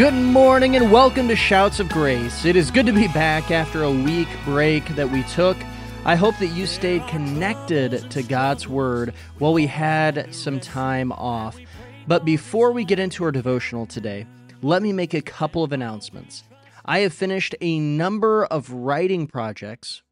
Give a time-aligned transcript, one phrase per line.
[0.00, 2.46] Good morning and welcome to Shouts of Grace.
[2.46, 5.58] It is good to be back after a week break that we took.
[6.06, 11.58] I hope that you stayed connected to God's Word while we had some time off.
[12.06, 14.26] But before we get into our devotional today,
[14.62, 16.44] let me make a couple of announcements.
[16.86, 20.02] I have finished a number of writing projects.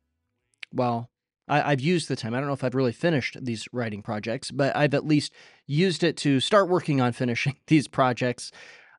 [0.71, 1.09] Well,
[1.49, 2.35] I, have used the time.
[2.35, 5.33] I don't know if I've really finished these writing projects, but I've at least
[5.67, 8.53] used it to start working on finishing these projects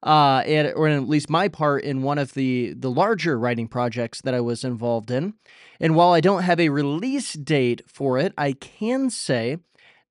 [0.04, 4.22] uh, and, or at least my part in one of the the larger writing projects
[4.22, 5.34] that I was involved in.
[5.80, 9.58] And while I don't have a release date for it, I can say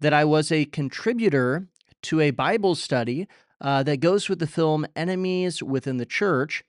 [0.01, 1.69] that I was a contributor
[2.03, 3.27] to a Bible study
[3.61, 6.63] uh, that goes with the film Enemies Within the Church.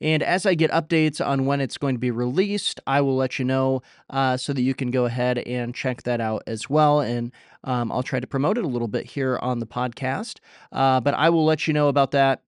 [0.00, 3.38] And as I get updates on when it's going to be released, I will let
[3.38, 7.00] you know uh, so that you can go ahead and check that out as well.
[7.00, 7.30] And
[7.62, 10.40] um, I'll try to promote it a little bit here on the podcast.
[10.72, 12.42] Uh, but I will let you know about that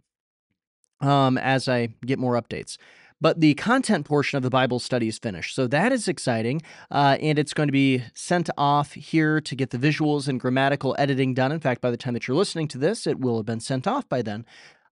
[1.01, 2.77] um, as I get more updates.
[3.21, 5.55] But the content portion of the Bible study is finished.
[5.55, 6.61] So that is exciting.
[6.91, 10.95] Uh, and it's going to be sent off here to get the visuals and grammatical
[10.99, 11.53] editing done.
[11.53, 13.87] In fact, by the time that you're listening to this, it will have been sent
[13.87, 14.45] off by then.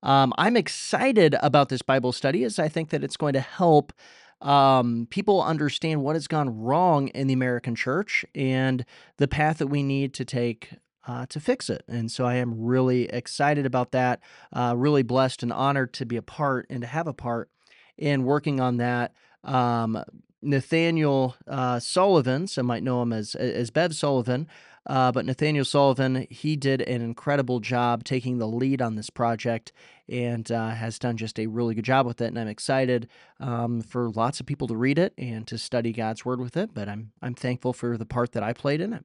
[0.02, 3.92] Um, I'm excited about this Bible study as I think that it's going to help
[4.40, 8.84] um, people understand what has gone wrong in the American church and
[9.18, 10.70] the path that we need to take
[11.06, 11.82] uh, to fix it.
[11.88, 14.20] And so I am really excited about that.
[14.52, 17.50] Uh, really blessed and honored to be a part and to have a part
[17.96, 19.12] in working on that.
[19.44, 20.02] Um,
[20.42, 24.48] Nathaniel uh, Sullivan, some might know him as as Bev Sullivan,
[24.86, 29.72] uh, but Nathaniel Sullivan, he did an incredible job taking the lead on this project
[30.08, 32.26] and uh, has done just a really good job with it.
[32.26, 33.08] And I'm excited
[33.38, 36.74] um, for lots of people to read it and to study God's Word with it.
[36.74, 39.04] But I'm I'm thankful for the part that I played in it.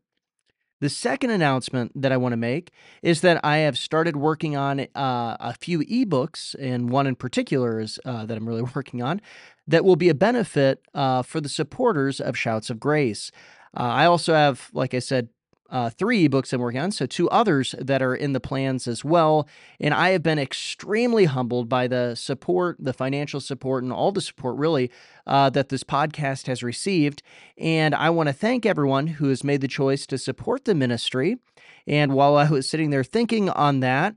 [0.79, 4.81] The second announcement that I want to make is that I have started working on
[4.81, 9.21] uh, a few ebooks, and one in particular is uh, that I'm really working on
[9.67, 13.31] that will be a benefit uh, for the supporters of Shouts of Grace.
[13.75, 15.29] Uh, I also have, like I said,
[15.69, 19.03] uh, three books I'm working on, so two others that are in the plans as
[19.03, 19.47] well.
[19.79, 24.21] And I have been extremely humbled by the support, the financial support, and all the
[24.21, 24.91] support really
[25.25, 27.21] uh, that this podcast has received.
[27.57, 31.37] And I want to thank everyone who has made the choice to support the ministry.
[31.85, 34.15] And while I was sitting there thinking on that,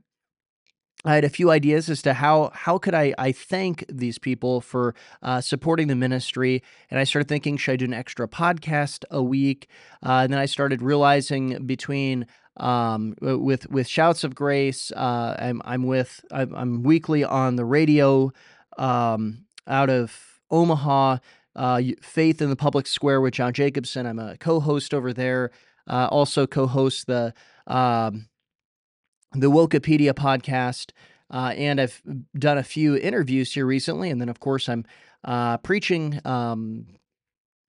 [1.03, 4.61] I had a few ideas as to how how could I I thank these people
[4.61, 9.03] for uh, supporting the ministry, and I started thinking, should I do an extra podcast
[9.09, 9.67] a week?
[10.05, 15.61] Uh, and then I started realizing between um, with with shouts of grace, uh, I'm
[15.65, 18.31] I'm with I'm, I'm, weekly on the radio
[18.77, 21.17] um, out of Omaha.
[21.53, 24.05] Uh, Faith in the Public Square with John Jacobson.
[24.05, 25.51] I'm a co-host over there.
[25.85, 27.33] Uh, also co-host the
[27.67, 28.27] um,
[29.33, 30.91] the Wikipedia podcast,
[31.29, 32.01] uh, and I've
[32.37, 34.09] done a few interviews here recently.
[34.09, 34.85] And then, of course, I'm
[35.23, 36.87] uh, preaching um,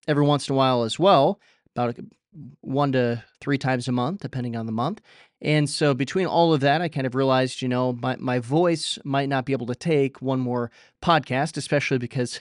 [0.09, 1.41] every once in a while as well,
[1.75, 1.97] about
[2.61, 5.01] one to three times a month, depending on the month.
[5.41, 8.99] And so, between all of that, I kind of realized, you know, my, my voice
[9.05, 10.71] might not be able to take one more
[11.03, 12.41] podcast, especially because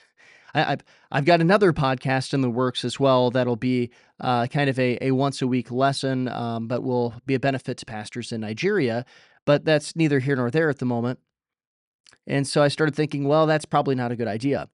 [0.54, 4.70] I, have I've got another podcast in the works as well that'll be uh, kind
[4.70, 8.32] of a, a once a week lesson, um, but will be a benefit to pastors
[8.32, 9.06] in Nigeria.
[9.46, 11.20] But that's neither here nor there at the moment.
[12.28, 14.70] And so I started thinking, well, that's probably not a good idea.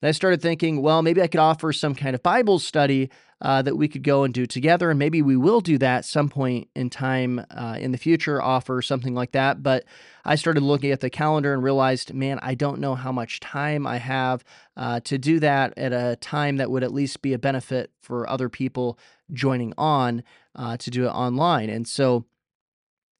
[0.00, 3.10] And I started thinking, well, maybe I could offer some kind of Bible study
[3.40, 4.90] uh, that we could go and do together.
[4.90, 8.80] And maybe we will do that some point in time uh, in the future, offer
[8.82, 9.62] something like that.
[9.62, 9.84] But
[10.24, 13.86] I started looking at the calendar and realized, man, I don't know how much time
[13.86, 14.44] I have
[14.76, 18.28] uh, to do that at a time that would at least be a benefit for
[18.28, 18.98] other people
[19.32, 20.22] joining on
[20.54, 21.70] uh, to do it online.
[21.70, 22.24] And so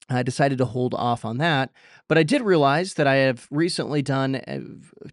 [0.09, 1.71] I decided to hold off on that.
[2.07, 4.59] But I did realize that I have recently done uh,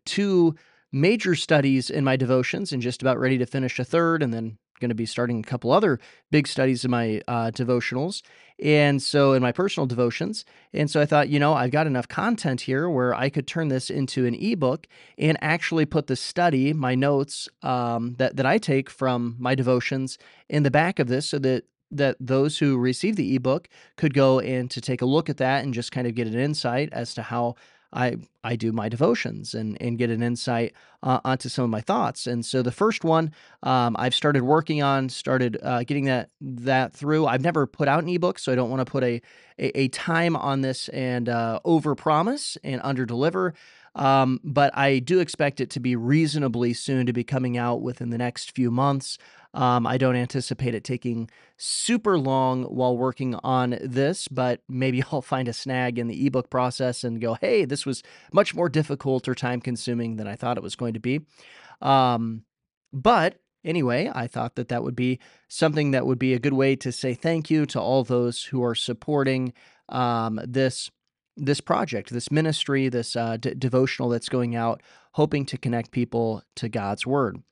[0.05, 0.55] two
[0.97, 4.57] major studies in my devotions and just about ready to finish a third and then
[4.81, 5.99] going to be starting a couple other
[6.31, 8.23] big studies in my uh, devotionals
[8.63, 12.09] and so in my personal devotions and so i thought you know i've got enough
[12.09, 14.87] content here where i could turn this into an ebook
[15.19, 20.19] and actually put the study my notes um, that, that i take from my devotions
[20.49, 24.41] in the back of this so that that those who receive the ebook could go
[24.41, 27.15] and to take a look at that and just kind of get an insight as
[27.15, 27.55] to how
[27.93, 31.81] I I do my devotions and and get an insight uh, onto some of my
[31.81, 32.27] thoughts.
[32.27, 36.93] And so the first one um, I've started working on, started uh, getting that that
[36.93, 37.27] through.
[37.27, 39.21] I've never put out an ebook, so I don't want to put a,
[39.59, 43.55] a, a time on this and uh, over promise and under deliver.
[43.95, 48.11] Um, but I do expect it to be reasonably soon to be coming out within
[48.11, 49.17] the next few months.
[49.57, 55.23] Um, I don't anticipate it taking super long while working on this, but maybe I'll
[55.23, 59.27] find a snag in the ebook process and go, hey, this was much more difficult
[59.27, 61.23] or time consuming than I thought it was going to be.
[61.81, 62.43] Um,
[62.93, 65.19] but anyway, I thought that that would be
[65.49, 68.63] something that would be a good way to say thank you to all those who
[68.63, 69.55] are supporting
[69.89, 70.91] um, this
[71.39, 74.83] this project, this ministry, this uh, d- devotional that's going out,
[75.13, 77.43] hoping to connect people to God's word.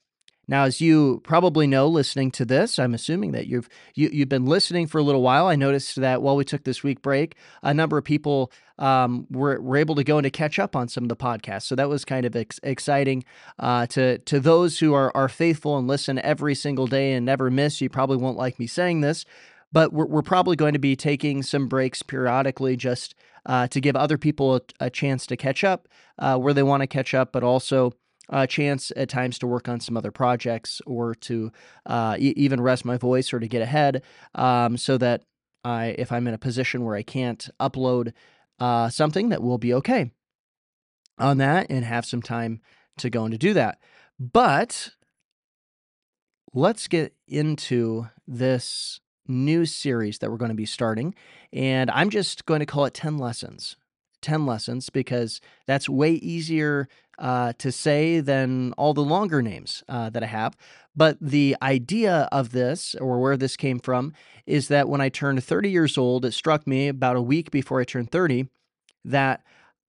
[0.46, 4.20] Now, as you probably know, listening to this, I'm assuming that you've you, have you
[4.20, 5.46] have been listening for a little while.
[5.46, 9.60] I noticed that while we took this week break, a number of people um, were,
[9.60, 11.62] were able to go and to catch up on some of the podcasts.
[11.62, 13.24] So that was kind of ex- exciting
[13.58, 17.50] uh, to to those who are are faithful and listen every single day and never
[17.50, 17.80] miss.
[17.80, 19.24] You probably won't like me saying this,
[19.72, 23.14] but we're, we're probably going to be taking some breaks periodically just
[23.46, 25.88] uh, to give other people a, a chance to catch up
[26.18, 27.92] uh, where they want to catch up, but also
[28.28, 31.52] a chance at times to work on some other projects or to
[31.86, 34.02] uh, e- even rest my voice or to get ahead
[34.34, 35.22] um, so that
[35.64, 38.12] I, if I'm in a position where I can't upload
[38.58, 40.10] uh, something, that will be okay
[41.18, 42.60] on that and have some time
[42.98, 43.78] to go and to do that.
[44.18, 44.90] But
[46.52, 51.14] let's get into this new series that we're going to be starting.
[51.52, 53.76] And I'm just going to call it 10 lessons.
[54.22, 56.88] 10 lessons because that's way easier
[57.18, 60.56] uh, to say than all the longer names uh, that I have.
[60.96, 64.12] But the idea of this, or where this came from,
[64.46, 67.80] is that when I turned 30 years old, it struck me about a week before
[67.80, 68.48] I turned 30
[69.04, 69.42] that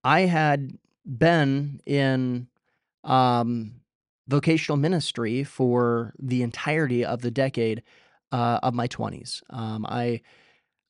[0.04, 2.48] I had been in
[3.04, 3.82] um,
[4.28, 7.84] vocational ministry for the entirety of the decade
[8.32, 9.42] uh, of my 20s.
[9.50, 10.22] Um, I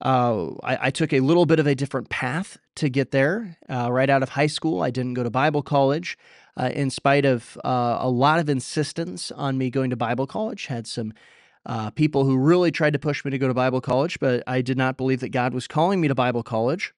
[0.02, 3.58] uh, I, I, took a little bit of a different path to get there.
[3.70, 6.18] Uh, right out of high school, I didn't go to Bible college.
[6.58, 10.68] Uh, in spite of uh, a lot of insistence on me going to Bible college,
[10.68, 11.14] had some
[11.66, 14.62] uh, people who really tried to push me to go to Bible college, but I
[14.62, 16.94] did not believe that God was calling me to Bible college,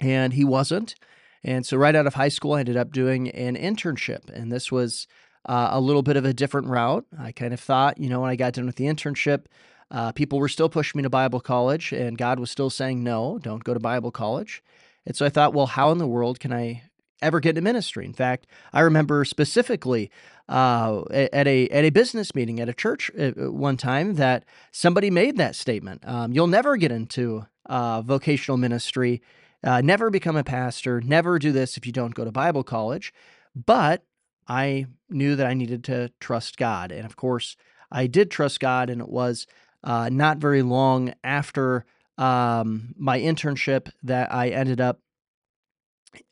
[0.00, 0.94] and He wasn't.
[1.42, 4.72] And so, right out of high school, I ended up doing an internship, and this
[4.72, 5.06] was
[5.46, 7.04] uh, a little bit of a different route.
[7.18, 9.46] I kind of thought, you know, when I got done with the internship,
[9.90, 13.38] uh, people were still pushing me to Bible college, and God was still saying, no,
[13.38, 14.62] don't go to Bible college.
[15.06, 16.82] And so I thought, well, how in the world can I
[17.22, 18.04] ever get into ministry?
[18.04, 20.10] In fact, I remember specifically
[20.48, 25.10] uh, at a at a business meeting at a church uh, one time that somebody
[25.10, 26.06] made that statement.
[26.06, 29.22] Um, You'll never get into uh, vocational ministry,
[29.64, 33.14] uh, never become a pastor, never do this if you don't go to Bible college.
[33.54, 34.02] But
[34.48, 37.56] I knew that I needed to trust God, and of course,
[37.90, 39.46] I did trust God, and it was
[39.86, 41.86] uh, not very long after
[42.18, 45.00] um, my internship that I ended up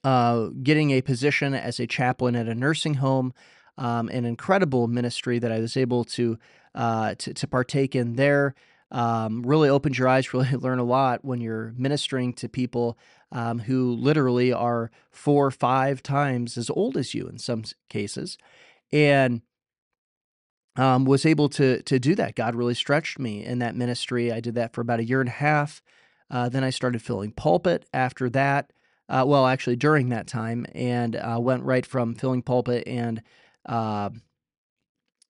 [0.02, 3.32] uh, getting a position as a chaplain at a nursing home,
[3.78, 6.38] um, an incredible ministry that I was able to
[6.74, 8.54] uh, to, to, partake in there.
[8.90, 12.98] Um, really opens your eyes, really learn a lot when you're ministering to people
[13.30, 18.36] um, who literally are four or five times as old as you in some cases.
[18.92, 19.42] And
[20.76, 22.34] um, was able to to do that.
[22.34, 24.32] God really stretched me in that ministry.
[24.32, 25.82] I did that for about a year and a half.
[26.30, 28.72] Uh, then I started filling pulpit after that.
[29.08, 33.22] Uh, well, actually, during that time, and uh, went right from filling pulpit and
[33.66, 34.10] uh,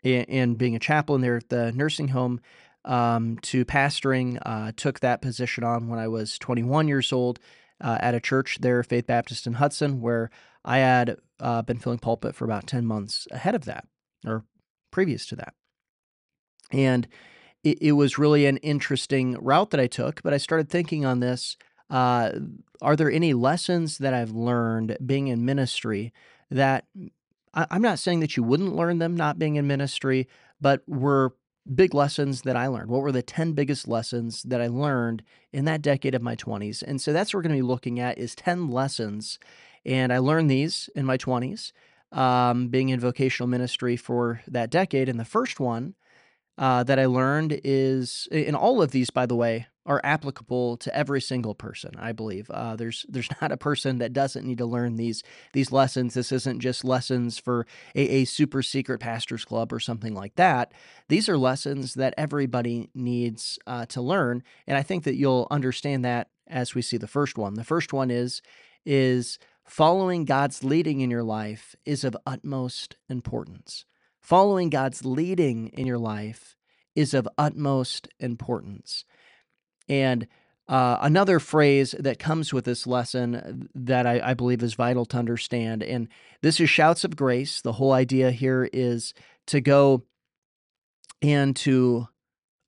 [0.02, 2.40] and being a chaplain there at the nursing home
[2.84, 4.38] um, to pastoring.
[4.46, 7.40] Uh, took that position on when I was 21 years old
[7.80, 10.30] uh, at a church there, Faith Baptist in Hudson, where
[10.64, 11.16] I had
[11.66, 13.86] been filling pulpit for about 10 months ahead of that,
[14.24, 14.44] or
[14.94, 15.54] previous to that.
[16.70, 17.08] And
[17.64, 21.18] it, it was really an interesting route that I took, but I started thinking on
[21.18, 21.56] this.
[21.90, 22.30] Uh,
[22.80, 26.12] are there any lessons that I've learned being in ministry
[26.50, 26.86] that
[27.52, 30.28] I, I'm not saying that you wouldn't learn them not being in ministry,
[30.60, 31.34] but were
[31.74, 32.88] big lessons that I learned?
[32.88, 36.82] What were the 10 biggest lessons that I learned in that decade of my 20s?
[36.82, 39.40] And so that's what we're going to be looking at is 10 lessons.
[39.84, 41.72] And I learned these in my 20s
[42.14, 45.08] um, being in vocational ministry for that decade.
[45.08, 45.94] And the first one
[46.56, 50.96] uh, that I learned is, and all of these, by the way, are applicable to
[50.96, 51.90] every single person.
[51.98, 55.72] I believe uh, there's there's not a person that doesn't need to learn these these
[55.72, 56.14] lessons.
[56.14, 60.72] This isn't just lessons for a, a super secret pastors club or something like that.
[61.08, 66.04] These are lessons that everybody needs uh, to learn, and I think that you'll understand
[66.04, 67.54] that as we see the first one.
[67.54, 68.40] The first one is
[68.86, 73.86] is Following God's leading in your life is of utmost importance.
[74.20, 76.56] Following God's leading in your life
[76.94, 79.04] is of utmost importance.
[79.88, 80.26] And
[80.68, 85.18] uh, another phrase that comes with this lesson that I, I, believe is vital to
[85.18, 86.08] understand, and
[86.40, 87.60] this is shouts of grace.
[87.60, 89.12] The whole idea here is
[89.48, 90.04] to go
[91.20, 92.08] and to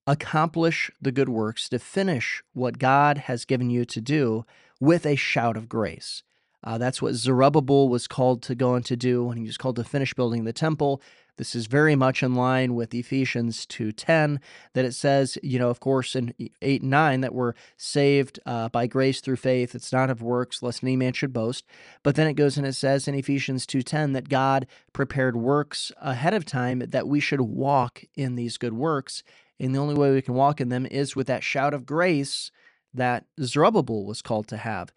[0.06, 4.44] accomplish the good works, to finish what God has given you to do
[4.78, 6.22] with a shout of grace.
[6.66, 9.76] Uh, that's what Zerubbabel was called to go and to do when he was called
[9.76, 11.00] to finish building the temple.
[11.36, 14.40] This is very much in line with Ephesians 2:10
[14.72, 18.68] that it says, you know, of course in 8 and 9 that we're saved uh,
[18.70, 19.74] by grace through faith.
[19.74, 21.64] It's not of works lest any man should boast.
[22.02, 26.34] But then it goes and it says in Ephesians 2:10 that God prepared works ahead
[26.34, 29.22] of time that we should walk in these good works.
[29.60, 32.50] And the only way we can walk in them is with that shout of grace
[32.92, 34.90] that Zerubbabel was called to have.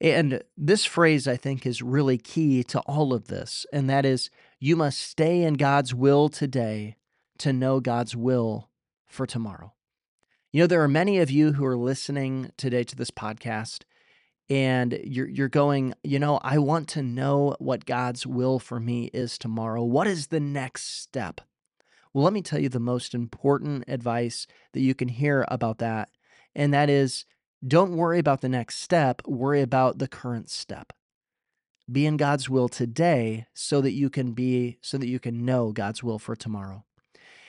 [0.00, 3.66] And this phrase, I think, is really key to all of this.
[3.72, 6.96] And that is, you must stay in God's will today
[7.38, 8.70] to know God's will
[9.06, 9.72] for tomorrow.
[10.52, 13.82] You know, there are many of you who are listening today to this podcast,
[14.48, 19.10] and you're, you're going, you know, I want to know what God's will for me
[19.12, 19.82] is tomorrow.
[19.82, 21.42] What is the next step?
[22.14, 26.08] Well, let me tell you the most important advice that you can hear about that.
[26.54, 27.26] And that is
[27.66, 30.92] don't worry about the next step, worry about the current step.
[31.90, 35.72] Be in God's will today so that you can be so that you can know
[35.72, 36.84] God's will for tomorrow.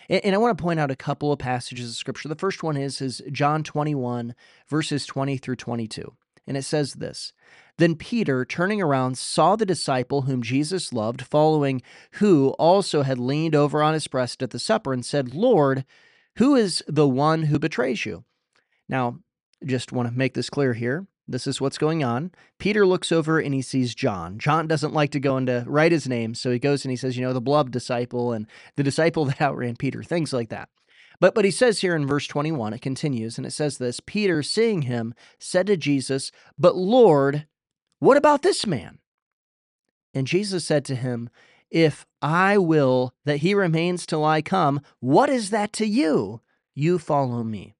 [0.09, 2.29] And, I want to point out a couple of passages of scripture.
[2.29, 4.33] The first one is is John 21
[4.67, 6.15] verses 20 through 22.
[6.47, 7.31] And it says this
[7.77, 13.53] Then Peter, turning around, saw the disciple whom Jesus loved following, who also had leaned
[13.53, 15.85] over on his breast at the supper and said, Lord,
[16.37, 18.23] who is the one who betrays you?
[18.87, 19.19] Now,
[19.65, 21.07] just want to make this clear here.
[21.27, 22.31] This is what's going on.
[22.57, 24.39] Peter looks over and he sees John.
[24.39, 26.95] John doesn't like to go and to write his name, so he goes and he
[26.95, 28.47] says, you know, the beloved disciple and
[28.77, 30.69] the disciple that outran Peter, things like that.
[31.19, 34.41] But but he says here in verse 21, it continues, and it says this Peter,
[34.41, 37.45] seeing him, said to Jesus, But Lord,
[37.99, 38.99] what about this man?
[40.13, 41.29] And Jesus said to him,
[41.69, 46.41] If I will that he remains till I come, what is that to you?
[46.73, 47.75] You follow me.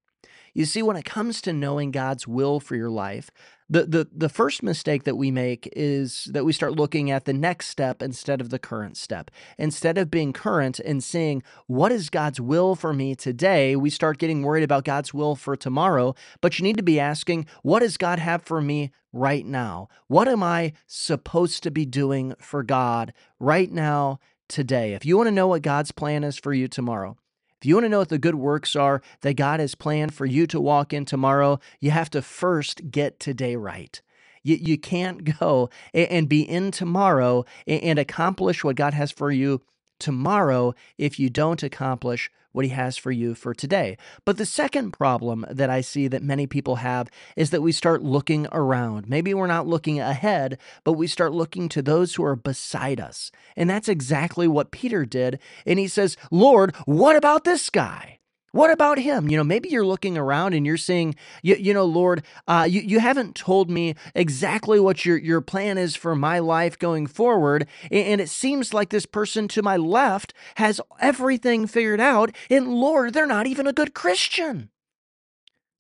[0.54, 3.30] You see, when it comes to knowing God's will for your life,
[3.70, 7.34] the, the, the first mistake that we make is that we start looking at the
[7.34, 9.30] next step instead of the current step.
[9.60, 14.18] Instead of being current and seeing what is God's will for me today, we start
[14.18, 16.16] getting worried about God's will for tomorrow.
[16.42, 19.88] But you need to be asking, what does God have for me right now?
[20.08, 24.94] What am I supposed to be doing for God right now, today?
[24.94, 27.18] If you want to know what God's plan is for you tomorrow,
[27.60, 30.26] if you want to know what the good works are that God has planned for
[30.26, 34.02] you to walk in tomorrow, you have to first get today right.
[34.44, 39.62] You, you can't go and be in tomorrow and accomplish what God has for you
[40.00, 43.98] tomorrow if you don't accomplish what he has for you for today.
[44.26, 48.02] But the second problem that I see that many people have is that we start
[48.02, 49.08] looking around.
[49.08, 53.32] Maybe we're not looking ahead, but we start looking to those who are beside us.
[53.56, 55.40] And that's exactly what Peter did.
[55.66, 58.19] And he says, Lord, what about this guy?
[58.52, 59.30] What about him?
[59.30, 62.82] You know, maybe you're looking around and you're saying, you, you know, Lord, uh, you,
[62.82, 67.68] you haven't told me exactly what your, your plan is for my life going forward.
[67.92, 72.36] And it seems like this person to my left has everything figured out.
[72.50, 74.70] And Lord, they're not even a good Christian.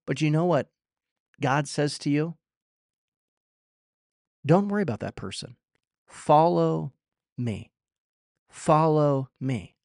[0.05, 0.69] But you know what
[1.41, 2.35] God says to you?
[4.45, 5.55] Don't worry about that person.
[6.07, 6.93] Follow
[7.37, 7.71] me.
[8.49, 9.75] Follow me.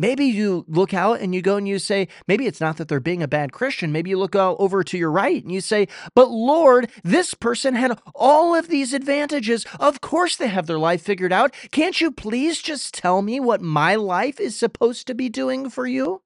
[0.00, 3.00] Maybe you look out and you go and you say, maybe it's not that they're
[3.00, 3.92] being a bad Christian.
[3.92, 8.00] Maybe you look over to your right and you say, but Lord, this person had
[8.14, 9.66] all of these advantages.
[9.78, 11.52] Of course they have their life figured out.
[11.70, 15.86] Can't you please just tell me what my life is supposed to be doing for
[15.86, 16.22] you?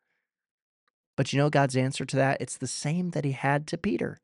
[1.16, 2.40] But you know God's answer to that?
[2.40, 4.20] It's the same that he had to Peter.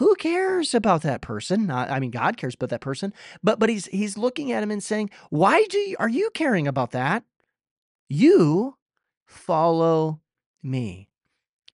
[0.00, 1.66] Who cares about that person?
[1.66, 4.70] Not, I mean, God cares about that person, but but he's he's looking at him
[4.70, 7.24] and saying, "Why do you, are you caring about that?
[8.08, 8.76] You
[9.26, 10.20] follow
[10.62, 11.10] me.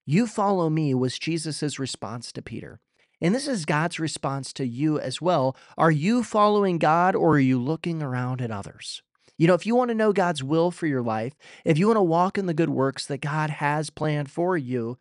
[0.04, 2.80] You follow me was Jesus' response to Peter.
[3.20, 5.56] And this is God's response to you as well.
[5.78, 9.02] Are you following God or are you looking around at others?
[9.38, 11.96] You know, if you want to know God's will for your life, if you want
[11.98, 14.98] to walk in the good works that God has planned for you,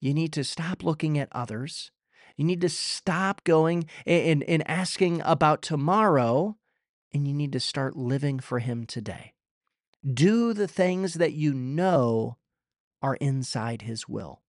[0.00, 1.92] you need to stop looking at others.
[2.36, 6.56] You need to stop going and, and asking about tomorrow,
[7.14, 9.31] and you need to start living for Him today.
[10.10, 12.36] Do the things that you know
[13.02, 14.42] are inside His will.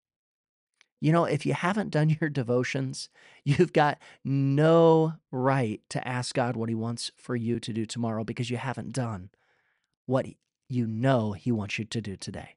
[0.99, 3.09] You know, if you haven't done your devotions,
[3.43, 8.23] you've got no right to ask God what He wants for you to do tomorrow
[8.23, 9.29] because you haven't done
[10.05, 10.27] what
[10.69, 12.55] you know He wants you to do today.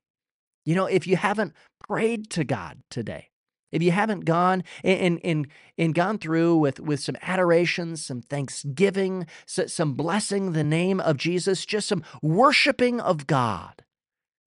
[0.64, 1.54] You know, if you haven't
[1.86, 3.30] prayed to God today,
[3.76, 9.26] if you haven't gone and, and, and gone through with, with some adoration, some thanksgiving,
[9.44, 13.84] some blessing the name of Jesus, just some worshiping of God,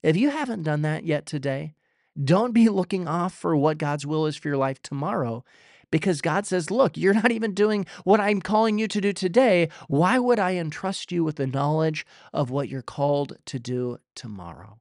[0.02, 1.76] If you haven't done that yet today,
[2.22, 5.44] don't be looking off for what God's will is for your life tomorrow
[5.92, 9.70] because God says, Look, you're not even doing what I'm calling you to do today.
[9.88, 14.80] Why would I entrust you with the knowledge of what you're called to do tomorrow?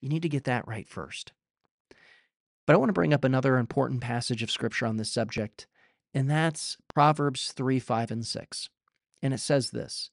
[0.00, 1.32] You need to get that right first.
[2.66, 5.66] But I want to bring up another important passage of scripture on this subject,
[6.14, 8.68] and that's Proverbs 3 5 and 6.
[9.22, 10.10] And it says this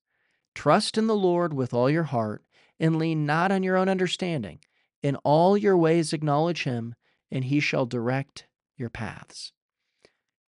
[0.54, 2.44] Trust in the Lord with all your heart
[2.80, 4.60] and lean not on your own understanding.
[5.04, 6.96] In all your ways acknowledge him,
[7.32, 9.52] and he shall direct your paths.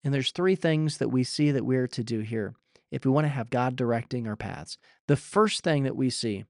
[0.04, 2.56] And there's three things that we see that we're to do here
[2.92, 4.78] if we want to have God directing our paths.
[5.08, 6.46] The first thing that we see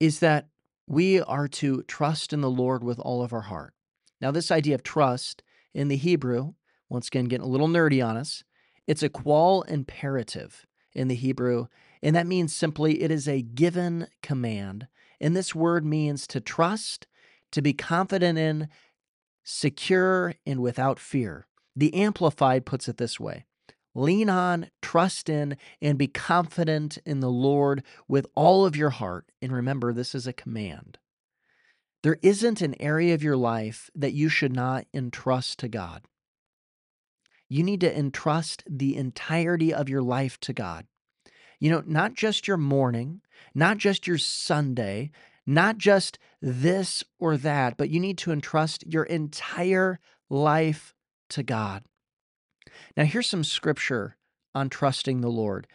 [0.00, 0.48] is that
[0.86, 3.74] we are to trust in the Lord with all of our heart.
[4.20, 5.42] Now, this idea of trust
[5.74, 6.54] in the Hebrew,
[6.88, 8.44] once again, getting a little nerdy on us,
[8.86, 11.66] it's a Qal imperative in the Hebrew,
[12.02, 14.88] and that means simply it is a given command.
[15.20, 17.06] And this word means to trust,
[17.52, 18.68] to be confident in,
[19.44, 21.46] secure, and without fear.
[21.76, 23.46] The Amplified puts it this way
[23.94, 29.26] Lean on, trust in, and be confident in the Lord with all of your heart.
[29.40, 30.98] And remember, this is a command.
[32.02, 36.02] There isn't an area of your life that you should not entrust to God.
[37.48, 40.86] You need to entrust the entirety of your life to God.
[41.60, 43.20] You know, not just your morning,
[43.54, 45.10] not just your Sunday,
[45.46, 50.94] not just this or that, but you need to entrust your entire life
[51.30, 51.84] to God.
[52.96, 54.16] Now, here's some scripture
[54.54, 55.66] on trusting the Lord.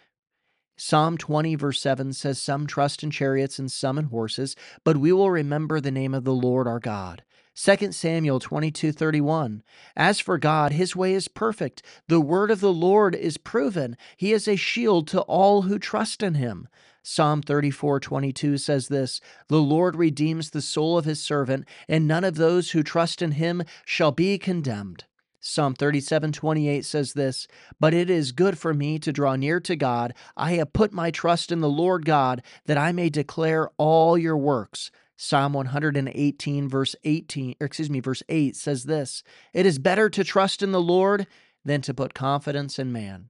[0.78, 5.12] Psalm 20, verse 7 says, Some trust in chariots and some in horses, but we
[5.12, 7.24] will remember the name of the Lord our God.
[7.56, 9.64] 2 Samuel 22, 31.
[9.96, 11.82] As for God, his way is perfect.
[12.08, 13.98] The word of the Lord is proven.
[14.16, 16.68] He is a shield to all who trust in him.
[17.02, 22.24] Psalm 34 22 says this The Lord redeems the soul of his servant, and none
[22.24, 25.06] of those who trust in him shall be condemned.
[25.48, 27.48] Psalm 37:28 says this
[27.80, 30.14] But it is good for me to draw near to God.
[30.36, 34.38] I have put my trust in the Lord God, that I may declare all your
[34.38, 34.92] works.
[35.16, 40.62] Psalm 118, verse 18, excuse me, verse 8 says this It is better to trust
[40.62, 41.28] in the Lord
[41.64, 43.30] than to put confidence in man.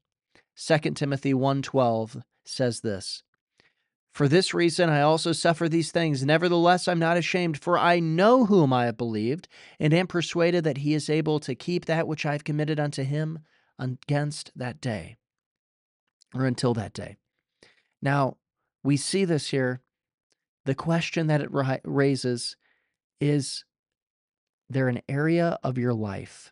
[0.56, 3.22] 2 Timothy 1:12 says this
[4.18, 6.26] for this reason, I also suffer these things.
[6.26, 9.48] Nevertheless, I'm not ashamed, for I know whom I have believed,
[9.80, 13.04] and am persuaded that he is able to keep that which I have committed unto
[13.04, 13.38] him
[13.78, 15.18] against that day,
[16.34, 17.18] or until that day.
[18.02, 18.38] Now,
[18.84, 19.82] we see this here.
[20.66, 21.52] The question that it
[21.84, 22.58] raises
[23.22, 23.66] is
[24.68, 26.52] there an area of your life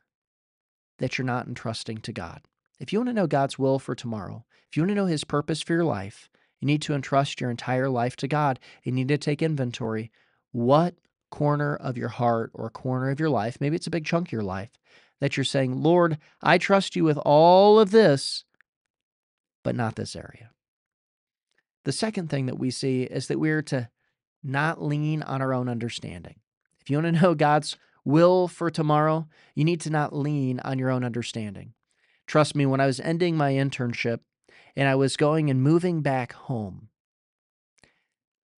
[1.00, 2.42] that you're not entrusting to God?
[2.80, 5.24] If you want to know God's will for tomorrow, if you want to know his
[5.24, 8.60] purpose for your life, you need to entrust your entire life to God.
[8.84, 10.12] You need to take inventory.
[10.52, 10.96] What
[11.32, 14.32] corner of your heart or corner of your life, maybe it's a big chunk of
[14.32, 14.70] your life,
[15.20, 18.46] that you're saying, Lord, I trust you with all of this,
[19.64, 20.52] but not this area.
[21.84, 23.90] The second thing that we see is that we're to
[24.44, 26.36] not lean on our own understanding.
[26.82, 30.80] If you want to know God's will for tomorrow, you need to not lean on
[30.80, 31.74] your own understanding.
[32.28, 34.20] Trust me, when I was ending my internship,
[34.76, 36.90] and I was going and moving back home.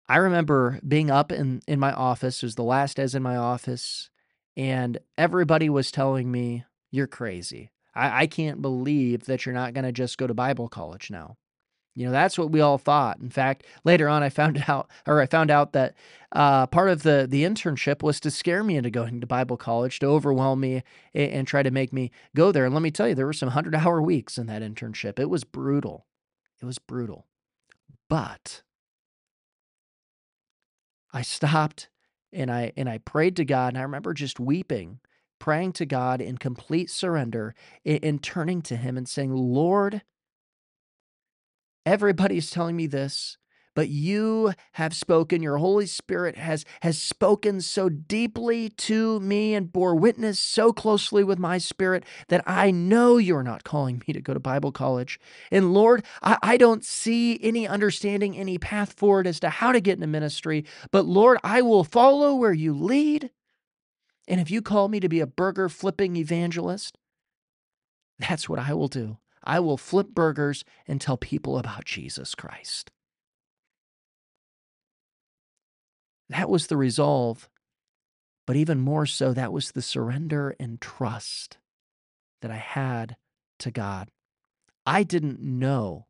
[0.09, 3.35] I remember being up in, in my office, it was the last days in my
[3.35, 4.09] office,
[4.55, 7.71] and everybody was telling me, You're crazy.
[7.93, 11.37] I, I can't believe that you're not going to just go to Bible college now.
[11.97, 13.17] You know, that's what we all thought.
[13.17, 15.95] In fact, later on, I found out, or I found out that
[16.31, 19.97] uh, part of the the internship was to scare me into going to Bible college,
[19.99, 20.83] to overwhelm me
[21.15, 22.65] and, and try to make me go there.
[22.65, 25.17] And let me tell you, there were some hundred hour weeks in that internship.
[25.17, 26.05] It was brutal.
[26.61, 27.25] It was brutal.
[28.09, 28.61] But
[31.11, 31.89] I stopped
[32.31, 34.99] and I and I prayed to God, and I remember just weeping,
[35.39, 40.03] praying to God in complete surrender, and, and turning to Him and saying, "Lord."
[41.87, 43.37] Everybody's telling me this,
[43.73, 45.41] but you have spoken.
[45.41, 51.23] Your Holy Spirit has, has spoken so deeply to me and bore witness so closely
[51.23, 55.17] with my spirit that I know you're not calling me to go to Bible college.
[55.49, 59.79] And Lord, I, I don't see any understanding, any path forward as to how to
[59.79, 63.29] get into ministry, but Lord, I will follow where you lead.
[64.27, 66.97] And if you call me to be a burger flipping evangelist,
[68.19, 69.19] that's what I will do.
[69.43, 72.91] I will flip burgers and tell people about Jesus Christ.
[76.29, 77.49] That was the resolve.
[78.45, 81.57] But even more so, that was the surrender and trust
[82.41, 83.17] that I had
[83.59, 84.09] to God.
[84.85, 86.07] I didn't know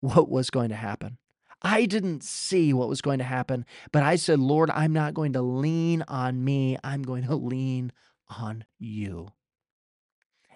[0.00, 1.18] what was going to happen.
[1.62, 5.34] I didn't see what was going to happen, but I said, Lord, I'm not going
[5.34, 6.78] to lean on me.
[6.82, 7.92] I'm going to lean
[8.28, 9.28] on you.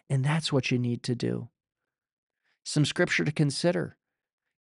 [0.09, 1.51] And that's what you need to do.
[2.65, 3.97] Some scripture to consider.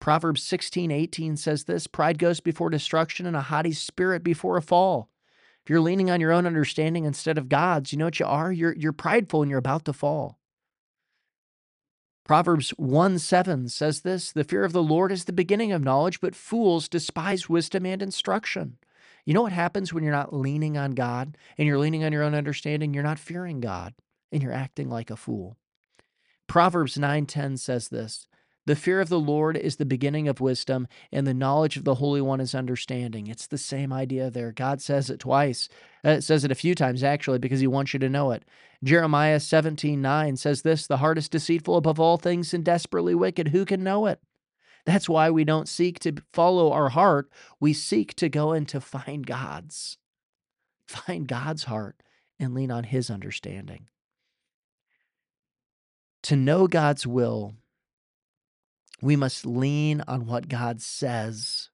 [0.01, 4.63] Proverbs 16, 18 says this Pride goes before destruction and a haughty spirit before a
[4.63, 5.11] fall.
[5.63, 8.51] If you're leaning on your own understanding instead of God's, you know what you are?
[8.51, 10.39] You're, you're prideful and you're about to fall.
[12.25, 16.21] Proverbs 1 7 says this The fear of the Lord is the beginning of knowledge,
[16.21, 18.79] but fools despise wisdom and instruction.
[19.27, 22.23] You know what happens when you're not leaning on God and you're leaning on your
[22.23, 22.95] own understanding?
[22.95, 23.95] You're not fearing God
[24.33, 25.59] and you're acting like a fool.
[26.51, 28.27] Proverbs 9:10 says this,
[28.67, 31.95] "The fear of the Lord is the beginning of wisdom, and the knowledge of the
[31.95, 34.51] Holy One is understanding." It's the same idea there.
[34.51, 35.69] God says it twice.
[36.05, 38.45] Uh, it says it a few times actually because he wants you to know it.
[38.83, 43.51] Jeremiah 17:9 says this, "The heart is deceitful above all things and desperately wicked.
[43.51, 44.21] Who can know it?"
[44.85, 47.31] That's why we don't seek to follow our heart.
[47.61, 49.99] We seek to go and to find God's.
[50.89, 52.03] Find God's heart
[52.41, 53.87] and lean on his understanding.
[56.25, 57.55] To know God's will,
[59.01, 61.71] we must lean on what God says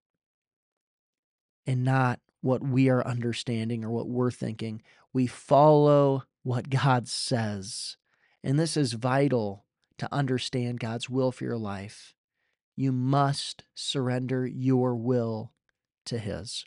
[1.67, 4.83] and not what we are understanding or what we're thinking.
[5.13, 7.97] We follow what God says.
[8.45, 9.65] And this is vital
[9.99, 12.15] to understand God's will for your life.
[12.77, 15.53] You must surrender your will
[16.05, 16.65] to His.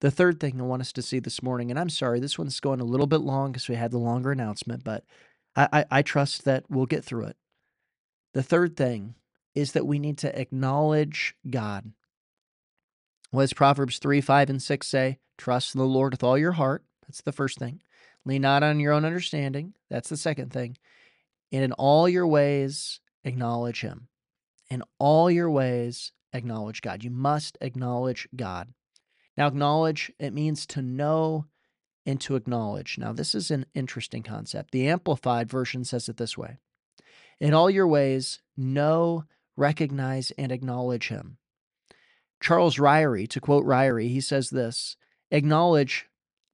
[0.00, 2.60] The third thing I want us to see this morning, and I'm sorry, this one's
[2.60, 5.04] going a little bit long because we had the longer announcement, but
[5.56, 7.36] I, I, I trust that we'll get through it.
[8.34, 9.14] The third thing
[9.54, 11.92] is that we need to acknowledge God.
[13.30, 15.18] What does Proverbs 3, 5, and 6 say?
[15.38, 16.84] Trust in the Lord with all your heart.
[17.06, 17.82] That's the first thing.
[18.24, 19.74] Lean not on your own understanding.
[19.90, 20.76] That's the second thing.
[21.50, 24.08] And in all your ways, acknowledge Him.
[24.70, 27.04] In all your ways, acknowledge God.
[27.04, 28.72] You must acknowledge God.
[29.36, 31.46] Now, acknowledge, it means to know
[32.04, 32.98] and to acknowledge.
[32.98, 34.72] Now, this is an interesting concept.
[34.72, 36.58] The Amplified Version says it this way
[37.40, 39.24] In all your ways, know,
[39.56, 41.38] recognize, and acknowledge Him.
[42.40, 44.96] Charles Ryrie, to quote Ryrie, he says this
[45.30, 46.08] acknowledge,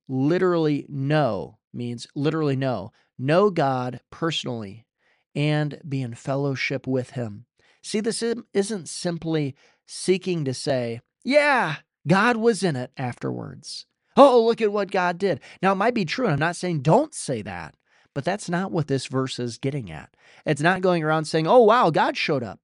[0.07, 2.93] literally know, means literally know.
[3.19, 4.87] Know God personally
[5.35, 7.47] and be in fellowship with Him.
[7.83, 9.57] See, this isn't simply
[9.87, 13.87] seeking to say, yeah, God was in it afterwards.
[14.19, 15.41] Oh, look at what God did.
[15.63, 16.25] Now, it might be true.
[16.27, 17.77] And I'm not saying don't say that,
[18.15, 20.13] but that's not what this verse is getting at.
[20.45, 22.59] It's not going around saying, oh, wow, God showed up.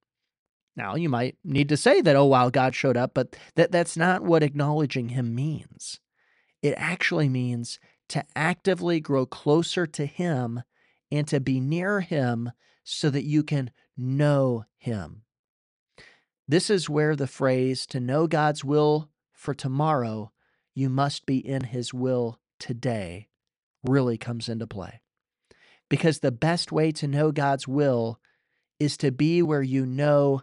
[0.77, 3.97] Now, you might need to say that, oh, wow, God showed up, but that, that's
[3.97, 6.01] not what acknowledging Him means.
[6.61, 10.63] It actually means to actively grow closer to Him
[11.13, 12.51] and to be near Him
[12.83, 15.23] so that you can know Him.
[16.49, 20.33] This is where the phrase to know God's will for tomorrow
[20.75, 23.29] you must be in His will today
[23.83, 25.01] really comes into play.
[25.89, 28.19] Because the best way to know God's will
[28.81, 30.43] is to be where you know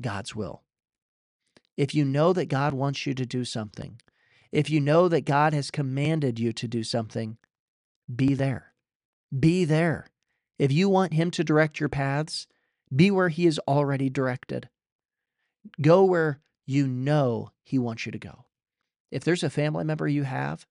[0.00, 0.62] God's will.
[1.76, 4.00] If you know that God wants you to do something,
[4.50, 7.38] if you know that God has commanded you to do something,
[8.14, 8.74] be there.
[9.38, 10.06] Be there.
[10.58, 12.46] If you want Him to direct your paths,
[12.94, 14.68] be where He is already directed.
[15.80, 18.44] Go where you know He wants you to go.
[19.12, 20.66] If there's a family member you have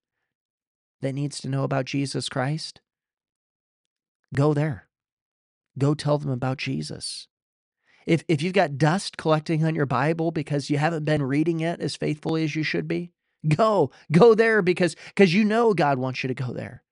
[1.01, 2.82] that needs to know about Jesus Christ,
[4.34, 4.89] go there.
[5.77, 7.27] Go tell them about Jesus.
[8.08, 11.80] If, if you've got dust collecting on your Bible because you haven't been reading it
[11.80, 13.12] as faithfully as you should be,
[13.47, 13.91] go.
[14.12, 16.84] Go there because, because you know God wants you to go there.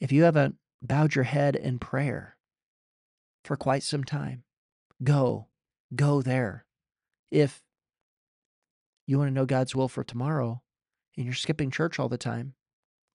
[0.00, 2.36] If you haven't bowed your head in prayer
[3.44, 4.42] for quite some time,
[5.04, 5.46] go.
[5.94, 6.66] Go there.
[7.30, 7.62] If
[9.10, 10.62] you want to know God's will for tomorrow
[11.16, 12.54] and you're skipping church all the time,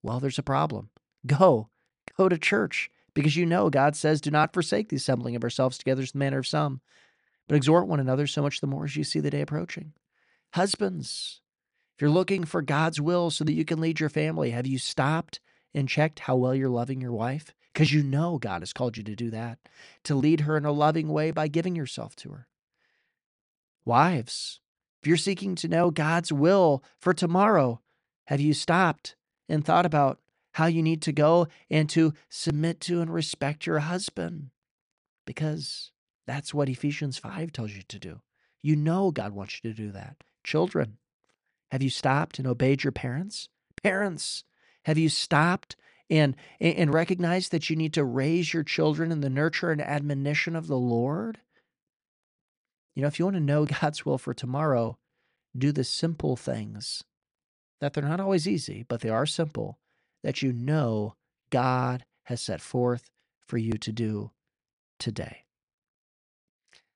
[0.02, 0.90] well, there's a problem.
[1.26, 1.70] Go.
[2.16, 5.78] Go to church because you know God says, do not forsake the assembling of ourselves
[5.78, 6.80] together as the manner of some,
[7.48, 9.94] but exhort one another so much the more as you see the day approaching.
[10.52, 11.40] Husbands,
[11.96, 14.78] if you're looking for God's will so that you can lead your family, have you
[14.78, 15.40] stopped
[15.74, 17.54] and checked how well you're loving your wife?
[17.72, 19.58] Because you know God has called you to do that,
[20.04, 22.48] to lead her in a loving way by giving yourself to her.
[23.84, 24.60] Wives,
[25.06, 27.80] if you're seeking to know God's will for tomorrow,
[28.24, 29.14] have you stopped
[29.48, 30.18] and thought about
[30.54, 34.50] how you need to go and to submit to and respect your husband?
[35.24, 35.92] Because
[36.26, 38.20] that's what Ephesians 5 tells you to do.
[38.62, 40.24] You know God wants you to do that.
[40.42, 40.98] Children,
[41.70, 43.48] have you stopped and obeyed your parents?
[43.80, 44.42] Parents,
[44.86, 45.76] have you stopped
[46.10, 50.56] and, and recognized that you need to raise your children in the nurture and admonition
[50.56, 51.38] of the Lord?
[52.96, 54.98] You know, if you want to know God's will for tomorrow,
[55.56, 57.04] do the simple things
[57.80, 59.78] that they're not always easy, but they are simple
[60.24, 61.14] that you know
[61.50, 63.10] God has set forth
[63.46, 64.32] for you to do
[64.98, 65.44] today.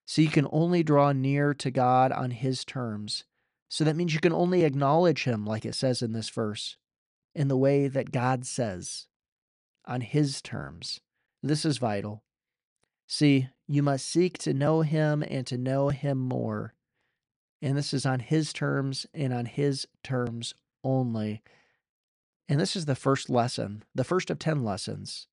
[0.05, 3.23] So you can only draw near to God on His terms.
[3.69, 6.75] So that means you can only acknowledge Him, like it says in this verse,
[7.33, 9.07] in the way that God says,
[9.85, 10.99] on His terms.
[11.41, 12.23] This is vital.
[13.07, 16.73] See, you must seek to know Him and to know Him more.
[17.61, 20.53] And this is on His terms and on His terms
[20.83, 21.41] only.
[22.49, 25.27] And this is the first lesson, the first of 10 lessons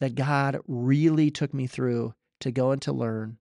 [0.00, 3.38] that God really took me through to go and to learn.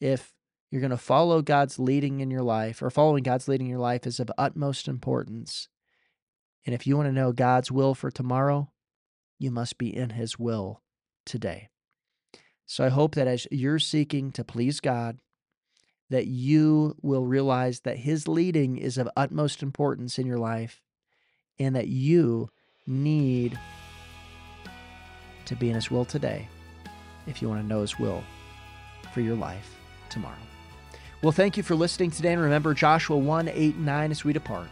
[0.00, 0.34] If
[0.70, 3.80] you're going to follow God's leading in your life, or following God's leading in your
[3.80, 5.68] life is of utmost importance.
[6.66, 8.70] And if you want to know God's will for tomorrow,
[9.38, 10.82] you must be in His will
[11.24, 11.70] today.
[12.66, 15.18] So I hope that as you're seeking to please God,
[16.10, 20.82] that you will realize that His leading is of utmost importance in your life
[21.58, 22.48] and that you
[22.86, 23.58] need
[25.46, 26.48] to be in His will today
[27.26, 28.22] if you want to know His will
[29.14, 29.76] for your life
[30.10, 30.34] tomorrow.
[31.22, 34.68] Well, thank you for listening today, and remember Joshua 1 8 9 as we depart.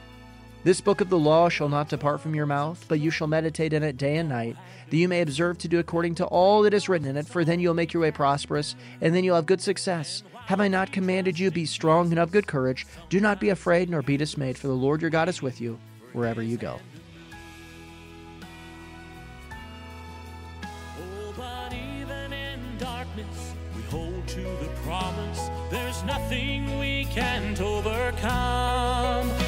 [0.64, 3.74] This book of the law shall not depart from your mouth, but you shall meditate
[3.74, 4.56] in it day and night,
[4.88, 7.44] that you may observe to do according to all that is written in it, for
[7.44, 10.22] then you'll make your way prosperous, and then you'll have good success.
[10.46, 12.86] Have I not commanded you, be strong and of good courage?
[13.10, 15.78] Do not be afraid nor be dismayed, for the Lord your God is with you
[16.14, 16.80] wherever you go.
[20.98, 21.34] Oh,
[25.70, 29.43] There's nothing we can't overcome.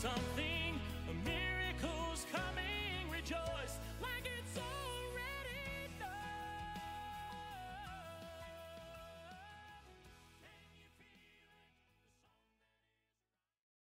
[0.00, 0.80] Something.
[1.10, 3.04] A miracle's coming.
[3.12, 3.76] Rejoice.